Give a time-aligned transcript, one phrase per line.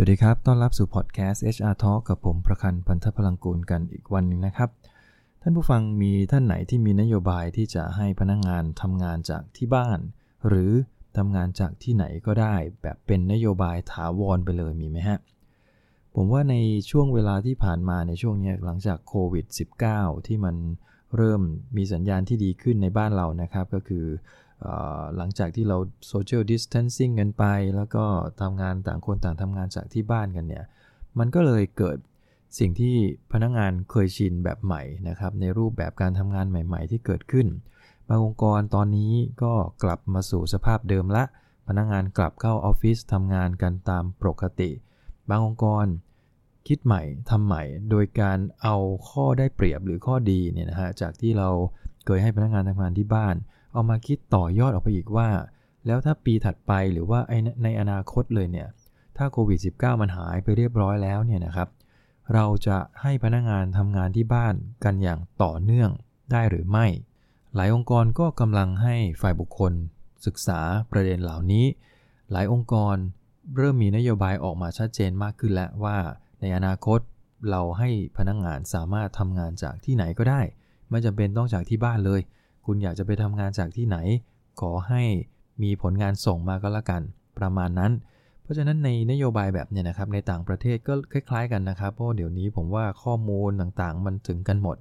[0.00, 4.70] สวัสดีครับ ต้อนรับสู่พอดแคสต์ HR Talk กับผมประคันพันธพลังกูลกันอีกวันหนึ่งนะครับ
[5.42, 9.98] ท่านผู้ฟังมีท่านไหนที่มีนโยบายที่จะให้พนักงงานทำงานจากที่บ้าน
[10.48, 10.70] หรือ
[11.16, 15.18] ทำงานจากที่ไหนก็ได้ แบบเป็นนโยบายถาวรไปเลยมีไหมฮะ
[16.14, 16.54] ผมว่าใน
[16.90, 19.46] ช่วงเวลาที่ผ่านมาในช่วงนี้หลังจากโควิด
[19.86, 20.56] -19 ที่มัน
[21.16, 21.42] เริ่ม
[21.76, 24.04] มีสัญญาณที่ดีขึ้นในบ้านเรานะครับ ก็คือ
[25.16, 25.76] หลังจากที่เรา
[26.08, 27.44] social distancing กันไป
[27.76, 28.04] แล้วก็
[28.40, 30.64] ทำงานต่างคนต่างทำงานจากที่บ้านกันเนี่ย
[31.18, 31.98] มันก็เลยเกิด
[32.58, 32.96] สิ่งที่
[33.32, 37.46] พนักงานเคยชินแบบใหม่นะครับ ในรูปแบบการทำงานใหม่ๆ ที่เกิดขึ้น
[38.08, 39.52] บางองค์กรตอนนี้ก็
[39.82, 41.24] กลับมาสู่สภาพเดิมละ
[41.68, 44.70] พนักงานกลับเข้าออฟฟิศทำงานกันตามปกติ
[45.28, 45.86] บางองค์กร
[46.68, 48.76] คิดใหม่ทำใหม่ โดยการเอา
[49.08, 51.48] ข้อได้เปรียบหรือข้อดีเนี่ยนะฮะจากที่เรา
[52.06, 53.34] เคยให้พนักงานทำงานที่บ้าน
[53.72, 55.28] เอามาคิดต่อยอดออกไปอีกว่า
[55.86, 57.20] แล้วถ้าปีถัดไปหรือว่า
[57.62, 58.68] ในอนาคตเลยเนี่ย
[59.16, 61.68] ถ้าโควิด -19 มันหายไปเรียบร้อยแล้วเนี่ยนะครับ
[62.34, 65.90] เราจะให้พนักงานทำงานที่บ้านกันอย่างต่อเนื่อง
[66.32, 66.86] ได้หรือไม่
[67.54, 69.72] หลายองค์กรก็กำลังให้ฝ่ายบุคคล
[70.26, 71.66] ศึกษาประเด็นเหล่านี้
[72.32, 72.96] หลายองค์กร
[73.56, 75.96] เริ่มมีนโยบายออกมาชัดเจนมากขึ้นแล้วว่า
[76.40, 77.00] ในอนาคต
[77.50, 80.40] เราให้พนักงงานสามารถทำงานจากที่ไหนก็ได้
[80.90, 82.20] ไม่จำเป็นต้องจากที่บ้านเลย
[82.70, 83.96] คุณอยากจะไปทำงานจากที่ไหน
[84.60, 85.02] ขอให้
[85.62, 87.02] มีผลงานส่งมาก็แล้วกัน
[87.38, 87.92] ประมาณนั้น
[88.42, 94.76] เพราะฉะนั้นในนโยบายแบบเนี้นะครับในต่างประเทศก็คล้าย ๆ กันนะครับ เพราะเดี๋ยวนี้ผมว่าข้อมูลต่างๆ มันถึงกันหมด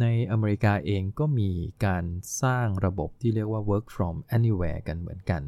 [0.00, 1.50] ในอเมริกาเองก็มี
[1.86, 2.04] การ
[2.42, 5.42] สร้างระบบที่เรียกว่า work from anywhere กันเหมือนกัน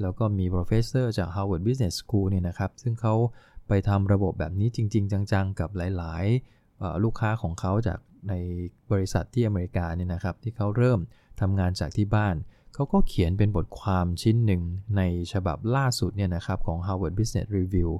[0.00, 3.14] แล้วก็มี professor จาก Harvard Business School เนี่ยนะครับ ซึ่งเขา
[3.68, 6.24] ไปทำระบบแบบนี้จริง ๆ จังๆ กับหลาย
[6.64, 8.34] ๆ ลูกค้าของเขาจากใน
[8.90, 11.00] บริษัทที่อเมริกาเนี่ยนะครับที่เขาเริ่ม
[11.40, 12.36] ทำงานจากที่บ้าน
[12.74, 14.62] เขาก็เขียนเป็นบทความชิ้นหนึ่ง
[14.96, 17.90] ในฉบับล่าสุดเนี่ยนะครับของ Harvard Business Review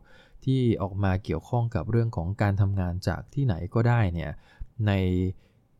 [0.45, 4.31] ที่ออกมาเกี่ยวข้องกับเรื่องของการทำงานจากที่ไหนก็ได้เนี่ย
[4.87, 4.93] ใน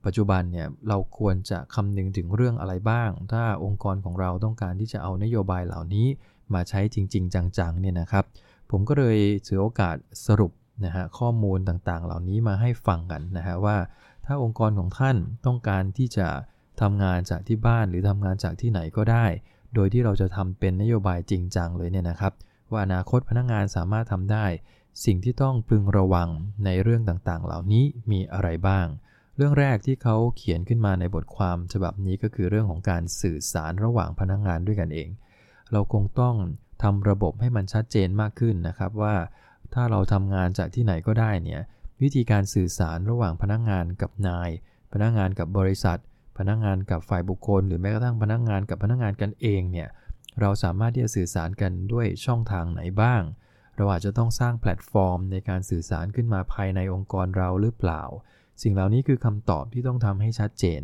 [0.05, 6.07] ปัจจุบันเนี่ยเราควรจะคำนึงถึงเรื่องอะไรบ้าง ถ้าองค์กรของเราต้องการที่จะเอานโยบายเหล่านี้
[6.55, 8.25] มาใช้จริง ๆ จังๆเนี่ยนะครับ
[8.71, 10.53] ผมก็เลยถือโอกาสสรุป
[10.85, 13.77] นะฮะข้อมูลต่างๆ เหล่านี้มาให้ฟังกันนะฮะว่า
[14.27, 15.17] ถ้าองค์กรของท่าน
[15.47, 16.29] ต้องการที่จะ
[16.81, 19.27] ทำงานจากที่บ้านหรือทำงานจากที่ไหนก็ได้
[19.75, 22.33] โดยที่เราจะทำเป็นนโยบายจริงจังเลยเนี่ยนะครับ
[22.71, 24.47] ว่าอนาคตพนักงานสามารถทำได้
[25.05, 26.29] สิ่งที่ต้องพึงระวัง
[26.65, 28.87] ในเรื่องต่างๆ เหล่านี้มีอะไรบ้าง
[29.37, 35.09] เรื่องแรกที่เขาเขียนขึ้นมาในบทความฉบับนี้ก็คือเรื่องของการสื่อสารระหว่างพนักงานด้วยกันเอง
[35.73, 36.37] เราคงต้อง
[36.83, 39.15] ทำระบบให้มันชัดเจนมากขึ้นนะครับว่า
[39.75, 41.63] ถ้าเราทำงานจากที่ไหนก็ได้เนี่ย
[42.03, 44.51] วิธีการสื่อสารระหว่างพนักงานกับนาย
[44.93, 45.99] พนักงานกับบริษัท
[46.39, 49.89] พนักงานกับฝ่ายบุคคล หรือแม้กระทั่งพนักงานกับพนักงานกันเองเนี่ย
[50.41, 53.23] เราสามารถที่จะสื่อสารกันด้วยช่องทางไหนบ้าง
[53.77, 58.03] เราอาจจะต้องสร้างแพลตฟอร์ม ในการสื่อสารขึ้นมาภายในองค์กรเราหรือเปล่า
[58.63, 60.83] สิ่งเหล่านี้คือคำตอบที่ต้องทำให้ชัดเจน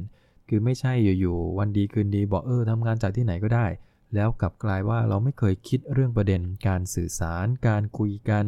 [0.48, 3.66] คือไม่ใช่อยู่ๆวันดีคืนดีบอกเออทำงานจากที่ไหนก็ได้
[4.14, 8.44] แล้วกลับกลายว่าเราไม่เคยคิดเรื่องประเด็น การสื่อสาร การคุยกัน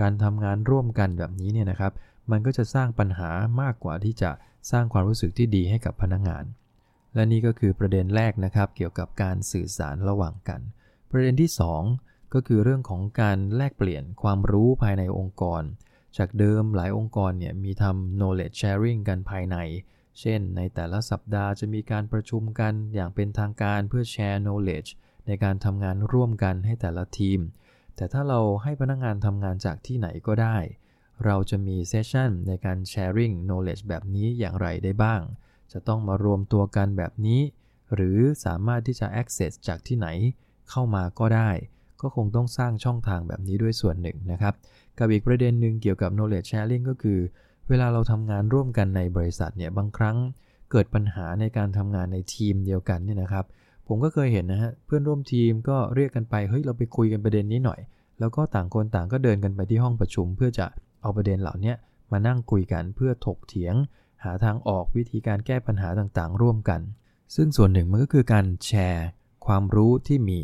[0.00, 1.92] การทำงานร่วมกันแบบนี้เนี่ยนะครับ
[2.30, 3.30] มันก็จะสร้างปัญหา
[3.60, 4.30] มากกว่าที่จะ
[4.70, 6.44] สร้างความรู้สึกที่ดีให้กับพนักงาน
[7.14, 10.60] และนี่ก็คือประเด็นแรกนะครับ เกี่ยวกับการสื่อสารระหว่างกัน
[11.10, 11.50] ประเด็นที่
[11.92, 15.62] 2 ก็คือเรื่องของการแลกเปลี่ยนความรู้ภายในองค์กร
[16.18, 19.56] จากเดิมหลายองค์กรเนี่ยมีทำ knowledge sharing กันภายใน
[20.20, 24.90] เช่น ในแต่ละสัปดาห์จะมีการประชุมกันอย่างเป็นทางการเพื่อแชร์ knowledge
[25.26, 27.40] ในการทำงานร่วมกันให้แต่ละทีม
[27.96, 30.56] แต่ถ้าเราให้พนักงงานทำงานจากที่ไหนก็ได้
[31.24, 35.20] เราจะมีเซสชันในการ sharing knowledge แบบนี้อย่างไรได้บ้าง
[35.72, 37.40] จะต้องมารวมตัวกันแบบนี้
[37.94, 40.08] หรือสามารถที่จะ access จากที่ไหน
[40.70, 41.50] เข้ามาก็ได้
[42.00, 44.54] ก็คงต้องสร้างช่องทางแบบนี้ด้วยส่วนหนึ่งนะครับ
[44.98, 47.18] กับอีกประเด็นหนึ่งเกี่ยวกับ knowledge sharing ก็คือ
[47.68, 50.16] เวลาเราทำงานร่วมกันในบริษัทเนี่ยบางครั้ง
[50.70, 53.44] เกิดปัญหาในการทำงานในทีมเดียวกันเนี่ยนะครับ
[53.88, 57.80] ผมก็เคยเห็นนะฮะเพื่อนร่วมทีมก็เรียกกันไปเฮ้ยเราไปคุยกันประเด็นนี้หน่อย
[58.20, 60.66] แล้วก็ต่างคนต่างก็เดินกันไปที่ห้องประชุมเพื่อจะ
[61.02, 61.74] เอาประเด็นเหล่านี้
[62.12, 63.74] มานั่งคุยกันเพื่อถกเถียง
[64.24, 66.80] หาทางออกวิธีการแก้ปัญหาต่างๆ ร่วมกัน
[67.34, 69.06] ซึ่งส่วนหนึ่งมันก็คือการแชร์
[69.46, 70.40] ความรู้ที่มี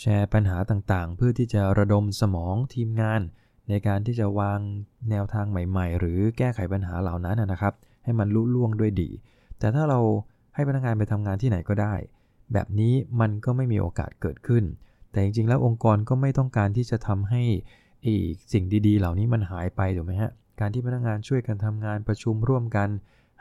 [0.00, 3.20] แชร์ปัญหาต่างๆ เพื่อที่จะระดมสมองทีมงาน
[3.68, 4.60] ในการที่จะวาง
[5.10, 9.10] แนวทางใหม่ๆ หรือแก้ไขปัญหาเหล่านั้นนะครับ ให้มันลุล่วงด้วยดี
[9.58, 10.00] แต่ถ้าเรา
[10.54, 11.94] ให้พนักงานไปทำงานที่ไหนก็ได้
[12.52, 14.64] แบบนี้มันก็ไม่มีโอกาสเกิดขึ้น
[15.10, 17.42] แต่จริงๆแล้วองค์กรก็ไม่ต้องการที่จะทำให้
[18.06, 20.30] อีกสิ่งดีๆ เหล่านี้มันหายไปถูกไหมฮะ
[20.60, 22.88] การที่พนักงานช่วยกันทำงานประชุมร่วมกัน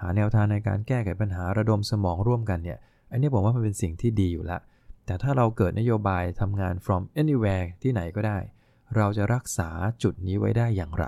[0.01, 2.77] หาแนวทางในการแก้ไขปัญหาระดมสมองร่วมกันเนี่ย
[3.11, 4.59] อันนี้ผมว่ามันเป็นสิ่งที่ดีอยู่ละ
[5.05, 8.37] แต่ถ้าเราเกิดนโยบายทำงาน from anywhere ที่ไหนก็ได้
[8.95, 9.69] เราจะรักษา
[10.03, 11.05] จุดนี้ไว้ได้อย่างไร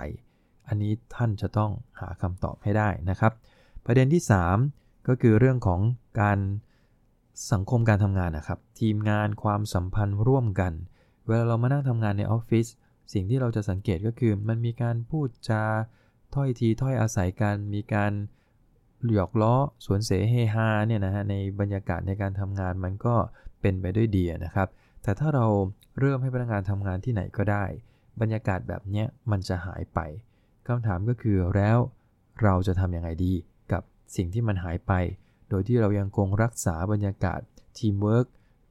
[0.68, 1.70] อันนี้ท่านจะต้อง
[2.00, 3.32] หาคำตอบให้ได้นะครับ
[3.84, 4.22] ประเด็นที่
[4.64, 5.80] 3 ก็คือเรื่องของ
[6.20, 6.38] การ
[7.52, 10.72] สังคมการทำงานนะครับ ทีมงานความสัมพันธ์ร่วมกัน
[11.26, 12.66] เวลาเรามานั่งทำงานในออฟฟิศ
[13.12, 15.64] สิ่งที่เราจะสังเกตก็คือมันมีการพูดจา
[16.34, 18.12] ถ้อยทีถ้อยอาศัยกันมีการ
[19.14, 19.54] หยอกล้อ
[19.84, 23.14] สวนเสเฮฮาเนี่ยนะฮะในบรรยากาศในการทำงานมันก็
[23.60, 24.68] เป็นไปด้วยดีนะครับ
[25.02, 25.46] แต่ถ้าเรา
[25.98, 27.64] เริ่มให้พนักงานทำงานที่ไหนก็ได้
[28.20, 29.98] บรรยากาศแบบเนี้ยมันจะหายไป
[30.66, 31.78] คำถามก็คือแล้ว
[32.42, 33.34] เราจะทำยังไงดี
[33.72, 33.82] กับ
[34.16, 34.92] สิ่งที่มันหายไป
[35.48, 37.40] โดยที่เรายังคงรักษาบรรยากาศ
[37.78, 38.26] ทีมเวิร์ก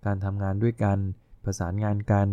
[0.06, 0.98] การทำงานด้วยกัน
[1.44, 2.28] ประสานงานกัน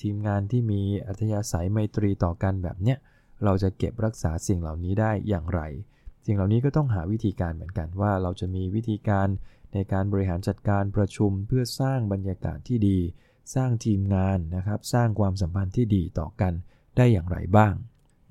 [0.00, 2.98] ทีมงานที่มีอัธยาศัยไมตรีต่อกันแบบเนี้ย
[3.44, 5.60] เราจะเก็บรักษาสิ่งเหล่านี้ได้อย่างไร
[6.26, 9.28] สิ่งเหล่านี้ก็ต้องหาวิธีการเหมือนกันว่าเราจะมีวิธีการ
[9.72, 12.98] ในการบริหารจัดการประชุมเพื่อสร้างบรรยากาศที่ดี
[13.54, 16.52] สร้างทีมงานนะครับ สร้างความสัมพันธ์ที่ดีต่อกัน
[16.96, 17.74] ได้อย่างไรบ้าง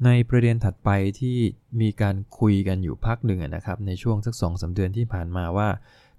[0.06, 0.90] ในประเด็นถัดไป
[1.20, 1.38] ที่
[1.82, 5.70] มีการคุยกันอยู่พักหนึ่งนะครับ ในช่วงสักสองสาเดือนที่ผ่านมาว่า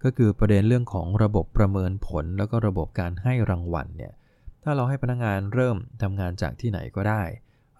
[0.03, 4.13] ก็คือประเด็นเรื่องของระบบประเมินผล แล้วก็ระบบการให้รางวัลเนี่ย
[4.69, 7.23] ถ้าเราให้พนักงานเริ่มทำงานจากที่ไหนก็ได้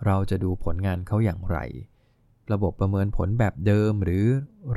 [0.07, 1.59] เราจะดูผลงานเขาอย่างไร
[2.53, 4.27] ระบบประเมินผลแบบเดิม หรือ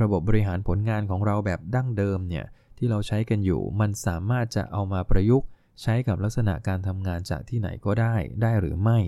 [0.02, 2.46] ระบบบริหารผลงานของเราแบบดั้งเดิมเนี่ย
[2.78, 5.48] ที่เราใช้กันอยู่ มันสามารถจะเอามาประยุกต์
[5.82, 8.98] ใช้กับลักษณะการทำงานจากที่ไหนก็ได้ ได้หรือไม่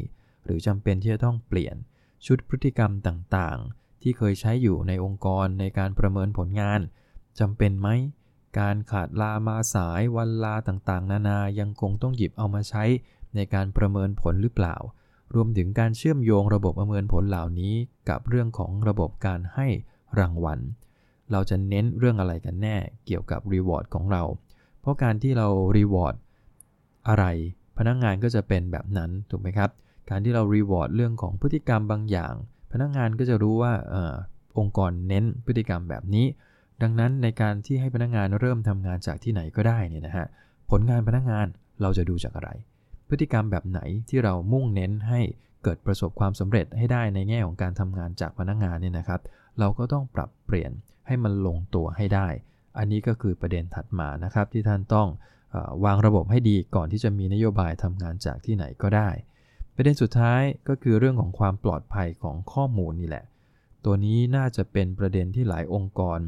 [0.44, 1.76] หรือจำเป็นที่จะต้องเปลี่ยน
[2.26, 6.80] ชุดพฤติกรรมต่างๆ ที่เคยใช้อยู่ในองค์กรในการประเมินผลงาน
[7.40, 7.88] จำเป็นไหม
[8.58, 12.84] การขาดลามาสายวันลาต่างๆ นานายังคงต้องหยิบเอามาใช้
[13.34, 14.76] ในการประเมินผลหรือเปล่า
[15.34, 17.74] รวมถึงการเชื่อมโยงระบบประเมินผลเหล่านี้
[18.08, 19.66] กับเรื่องของระบบการให้
[20.18, 20.60] รางวัล
[21.32, 22.76] เราจะเน้นเรื่องอะไรกันแน่
[23.06, 24.22] เกี่ยวกับ reward ของเรา
[24.80, 26.14] เพราะการที่เรา reward
[27.08, 27.24] อะไร
[27.78, 29.70] พนักงานก็จะเป็นแบบนั้นถูกไหมครับ
[30.10, 32.34] การที่เรา reward เรื่องของพฤติกรรมบางอย่าง
[32.72, 33.96] พนักงงานก็จะรู้ว่าอ
[34.58, 36.26] องค์กรเน้นพฤติกรรมแบบนี้
[36.82, 40.26] ดังนั้นในการที่ให้พนักงานเริ่มทำงานจากที่ไหนก็ได้เนี่ยนะฮะ
[40.70, 41.46] ผลงานพนักงงาน
[41.82, 42.50] เราจะดูจากอะไร
[43.08, 45.20] พฤติกรรมแบบไหนที่เรามุ่งเน้นให้
[45.62, 49.20] เกิดประสบความสำเร็จให้ได้ในแง่ของการทำงานจากพนักงงานเนี่ยนะครับ
[49.58, 50.72] เราก็ต้องปรับเปลี่ยน
[51.06, 52.28] ให้มันลงตัวให้ได้
[52.78, 55.08] อันนี้ก็คือประเด็นถัดมานะครับที่ท่านต้อง
[55.54, 59.08] อวางระบบให้ดีก่อนที่จะมีนโยบายทำงานจากที่ไหนก็ได้
[59.74, 63.24] ประเด็นสุดท้ายก็คือเรื่องของความปลอดภัยของข้อมูลนี่แหละ
[63.84, 66.18] ตัวนี้น่าจะเป็นประเด็นที่หลายองค์กร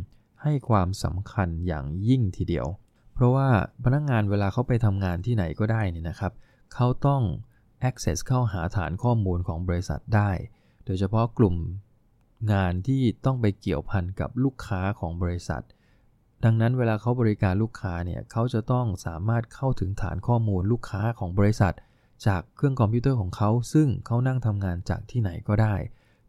[0.45, 2.67] ให้ความสำคัญอย่างยิ่งทีเดียว
[3.15, 3.49] เพราะว่า
[3.85, 6.33] พนักงงานเวลาเขาไปทำงานที่ไหนก็ได้นี่นะครับ
[6.75, 7.23] เขาต้อง
[7.89, 10.31] access เข้าหาฐานข้อมูลของบริษัทได้
[10.85, 11.57] โดยเฉพาะกลุ่ม
[12.53, 15.63] งานที่ต้องไปเกี่ยวพันกับลูกค้าของบริษัท
[16.45, 21.75] ดังนั้นเวลาเขาบริการลูกค้าเนี่ยเขาจะต้องสามารถเข้าถึงฐานข้อมูลลูกค้าของบริษัท
[22.27, 25.75] จากเครื่องคอมพิวเตอร์ของเขา ซึ่งเขานั่งทำงานจากที่ไหนก็ได้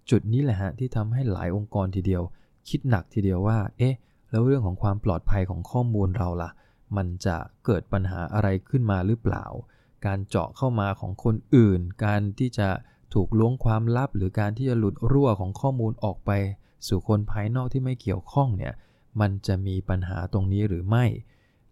[0.10, 2.24] จุดนี้แหละฮะที่ทำให้หลายองค์กรทีเดียว
[2.70, 3.96] คิดหนักทีเดียวว่า เอ๊ะ
[4.32, 6.52] แล้วเรื่องของความปลอดภัยของข้อมูลเราล่ะ
[6.98, 9.46] มันจะเกิดปัญหาอะไรขึ้นมาหรือเปล่า
[10.06, 12.70] การเจาะเข้ามาของคนอื่น การที่จะ
[13.14, 16.32] ถูกล้วงความลับ หรือการที่จะหลุดรั่วของข้อมูลออกไป
[16.88, 18.74] สู่คนภายนอกที่ไม่เกี่ยวข้องเนี่ย
[19.22, 21.06] มันจะมีปัญหาตรงนี้หรือไม่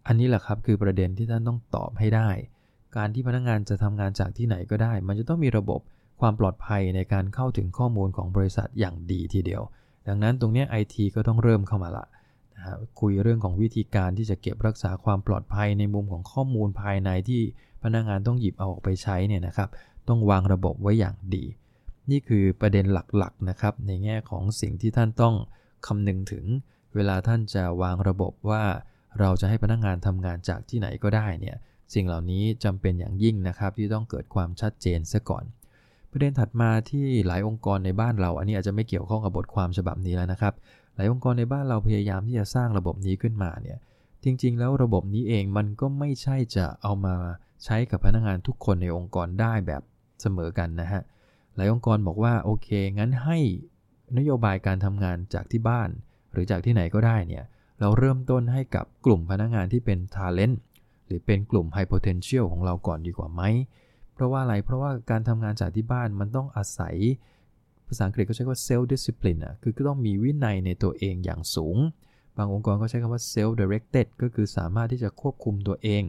[0.06, 2.28] อันนี้แหละครับคือประเด็นที่ท่านต้องตอบให้ได้
[2.96, 5.80] การที่พนักงงานจะทำงานจากที่ไหนก็ได้ มันจะต้องมีระบบ
[6.20, 9.62] ความปลอดภัยในการเข้าถึงข้อมูลของบริษัทอย่างดีทีเดียว
[10.06, 12.04] ดังนั้นตรงนี้ไอทีก็ต้องเริ่มเข้ามาละ
[12.56, 12.64] นะ
[13.00, 17.40] คุยเรื่องของวิธีการที่จะเก็บรักษาความปลอดภัยในมุมของข้อมูลภายในที่
[17.82, 19.68] พนักงงานต้องหยิบเอาออกไปใช้เนี่ยนะครับ
[20.08, 21.44] ต้องวางระบบไว้อย่างดี
[22.10, 22.86] นี่คือประเด็น
[23.18, 25.34] หลักๆนะครับในแง่ของสิ่งที่ท่านต้อง
[25.86, 26.44] คำนึงถึง
[26.94, 28.64] เวลาท่านจะวางระบบว่า
[29.20, 31.56] เราจะให้พนักงงานทำงานจากที่ไหนก็ได้เนี่ย
[31.94, 35.44] สิ่งเหล่านี้จำเป็นอย่างยิ่งนะครับที่ต้องเกิดความชัดเจนซะก่อน
[36.16, 40.54] ประเด็นถัดมาที่หลายองค์กรในบ้านเรา อันนี้อาจจะไม่เกี่ยวข้องกับบทความฉบับนี้แล้วนะครับ
[40.94, 43.78] หลายองค์กรในบ้านเราพยายามที่จะสร้างระบบนี้ขึ้นมาเนี่ย
[44.24, 47.16] จริง ๆ แล้วระบบนี้เองมันก็ไม่ใช่จะเอามา
[47.64, 49.82] ใช้กับพนักงานทุกคนในองค์กรได้แบบ
[50.20, 51.02] เสมอกันนะฮะ
[51.56, 52.68] หลายองค์กรบอกว่าโอเค
[52.98, 53.38] งั้นให้
[54.18, 55.88] นโยบายการทำงานจากที่บ้าน
[56.32, 57.44] หรือจากที่ไหนก็ได้เนี่ย
[57.80, 60.56] เราเริ่มต้นให้กับกลุ่มพนักงานที่เป็น talent
[61.06, 63.42] หรือเป็นกลุ่ม high potential ของเราก่อนดีกว่าไหม
[64.14, 66.96] เพราะว่าอะไร เพราะว่าการทำงานจากที่บ้านมันต้องอาศัย
[67.88, 71.76] ภาษาอังกฤษก็ใช้คำว่า self discipline อะ คือก็ต้องมีวินัยในตัวเองอย่างสูง
[72.36, 76.02] บางองค์กรก็ใช้คำว่า self directed ก็คือสามารถที่จะควบคุมตัวเอง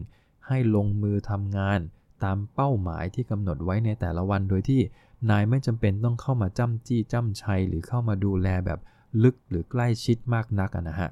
[0.46, 1.80] ให้ลงมือทำงาน
[2.24, 4.80] ตามเป้าหมายที่กำหนดไว้ในแต่ละวัน โดยที่
[5.30, 8.78] นายไม่จำเป็นต้องเข้ามาจ้ำจี้จ้ำชัย หรือเข้ามาดูแลแบบ
[9.22, 11.10] ลึกหรือใกล้ชิดมากนักนะฮะ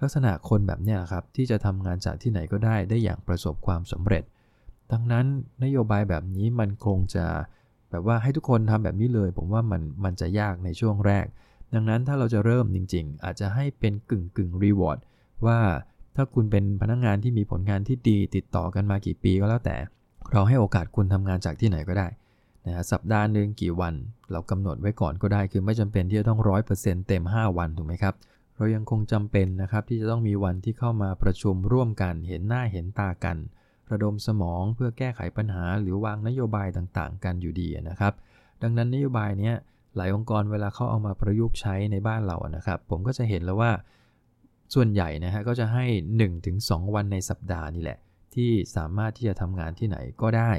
[0.00, 4.24] ลักษณะคนแบบนี้ครับที่จะทำงานจากที่ไหนก็ได้ได้อย่างประสบความสำเร็จ
[4.92, 5.26] ดังนั้น
[5.64, 7.26] นโยบายแบบนี้มันคงจะ
[7.90, 11.26] แบบว่าให้ทุกคนทำแบบนี้เลย ผมว่ามันมันจะยากในช่วงแรก
[11.74, 14.98] ดังนั้นถ้าเราจะเริ่มจริง ๆ อาจจะให้เป็นกึ่งกึ่งรีวอร์ด
[15.46, 15.58] ว่า
[16.16, 19.76] ถ้าคุณเป็นพนักงงานที่มีผลงานที่ดีติดต่อกันมากี่ปีก็แล้วแต่
[20.32, 22.08] เราให้โอกาสคุณทำงานจากที่ไหนก็ได้
[22.66, 23.94] นะสัปดาห์หนึ่งกี่วัน
[24.32, 28.14] เรากำหนดไว้ก่อนก็ได้ คือไม่จำเป็นที่จะต้องร้อยเปอร์เซ็นต์เต็ม 5 วันถูกไหมครับ
[28.56, 33.36] เรายังคงจำเป็นนะครับที่จะต้องมีวันที่เข้ามาประชุมร่วมกันเห็นหน้าเห็นตากัน
[33.92, 38.14] ระดมสมองเพื่อแก้ไขปัญหาหรือวางนโยบายต่างๆ กันอยู่ดีนะครับ
[38.62, 39.52] ดังนั้นนโยบายนี้
[39.96, 43.72] หลายองค์กรเวลาเขาเอามาประยุกต์ใช้ในบ้านเรานะครับ ผมก็จะเห็นแล้วว่า
[44.74, 45.84] ส่วนใหญ่นะฮะก็จะให้
[46.40, 47.98] 1-2 วันในสัปดาห์นี่แหละ
[48.34, 50.52] ที่สามารถที่จะทำงานที่ไหนก็ได้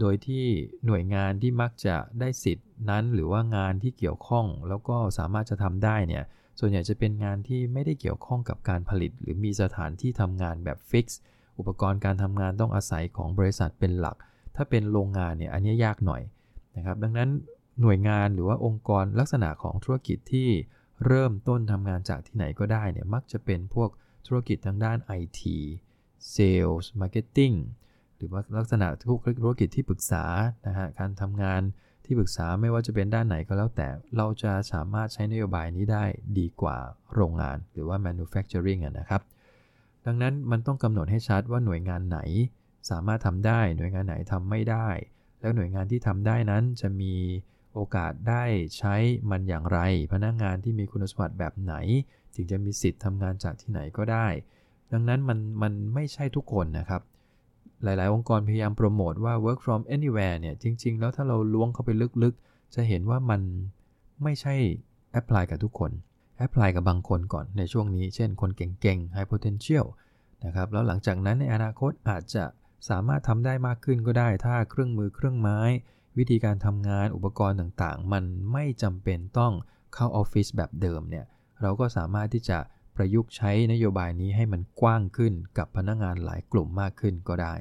[0.00, 0.44] โดยที่
[0.86, 6.24] หน่วยงานที่มักจะได้สิทธิ์นั้นหรือว่างานที่เกี่ยวข้อง แล้วก็สามารถจะทำได้เนี่ย
[6.60, 11.20] ส่วนใหญ่จะเป็นงานที่ไม่ได้เกี่ยวข้องกับการผลิต หรือมีสถานที่ทำงานแบบฟิกซ์
[11.62, 14.16] อุปกรณ์การทำงานต้องอาศัยของบริษัทเป็นหลัก
[14.56, 16.22] ถ้าเป็นโรงงานเนี่ยอันนี้ยากหน่อย
[16.76, 17.30] นะครับ ดังนั้น
[17.80, 20.48] หน่วยงานหรือว่าองค์กรลักษณะของธุรกิจที่
[21.06, 23.90] เริ่มต้นทำงานจากที่ไหนก็ได้เนี่ยมักจะเป็นพวก
[24.26, 25.40] ธุรกิจทางด้าน IT
[26.34, 27.56] Sales Marketing
[28.16, 30.24] หรือว่าลักษณะทุกธุรกิจที่ปรึกษา
[30.66, 31.62] นะฮะการทำงาน
[32.04, 36.04] ที่ปรึกษาไม่ว่าจะเป็นด้านไหนก็แล้วแต่เราจะสามารถใช้นโยบายนี้ได้
[36.38, 36.76] ดีกว่า
[37.14, 39.22] โรงงานหรือว่า manufacturing นะครับ
[40.06, 42.18] ดังนั้นมันต้องกำหนดให้ชัดว่าหน่วยงานไหน
[42.90, 44.88] สามารถทำได้หน่วยงานไหนทำไม่ได้
[45.40, 47.14] แล้วหน่วยงานที่ทำได้นั้นจะมี
[47.74, 48.44] โอกาสได้
[48.78, 48.94] ใช้
[49.30, 49.78] มันอย่างไร
[50.12, 51.74] พนักงานที่มีคุณสมบัติแบบไหน
[52.34, 54.26] ถึงจะมีสิทธิ์ทำงานจากที่ไหนก็ได้
[54.92, 57.02] ดังนั้นมันมันไม่ใช่ทุกคนนะครับ
[57.82, 61.90] หลาย ๆ องค์กรพยายามโปรโมทว่า work from anywhere เนี่ยจริง ๆ แล้วถ้าเราล้วงเข้าไป
[62.22, 63.40] ลึกๆ จะเห็นว่ามัน
[64.22, 64.54] ไม่ใช่
[65.12, 65.90] apply กับทุกคน
[66.42, 69.86] apply กับบางคนก่อนในช่วงนี้ เช่นคนเก่งๆ high potential
[70.44, 72.44] นะครับ แล้วหลังจากนั้นในอนาคตอาจจะ
[72.88, 75.58] สามารถทำได้มากขึ้นก็ได้ ถ้าเครื่องมือเครื่องไม้
[76.18, 79.52] วิธีการทำงานอุปกรณ์ต่างๆ มันไม่จำเป็นต้อง
[79.94, 81.24] เข้าออฟฟิศแบบเดิมเนี่ย
[81.62, 82.58] เราก็สามารถที่จะ
[82.96, 87.54] ประยุกต์ใช้นโยบายนี้ให้มันกว้างขึ้นกับพนักงงานหลายกลุ่มมากขึ้นก็ได้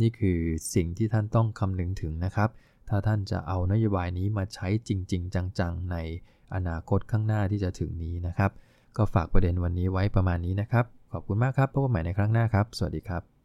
[0.00, 0.38] นี่คือ
[0.74, 2.50] สิ่งที่ท่านต้องคำนึงถึงนะครับ
[2.88, 5.96] ถ้าท่านจะเอานโยบายนี้มาใช้จริง ๆ จังๆ ใน
[6.54, 8.50] อนาคตข้างหน้าที่จะถึงนี้นะครับ
[8.96, 13.37] ก็ฝากประเด็นวันนี้ไว้ประมาณนี้นะครับ ขอบคุณมากครับพบกันใหม่ในครั้งหน้าครับ สวัสดีครับ